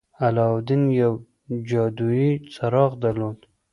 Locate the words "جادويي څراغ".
1.69-2.91